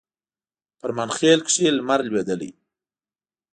فرمانخیل 0.79 1.39
کښي 1.47 1.67
لمر 1.77 1.99
لوېدلی 2.09 2.51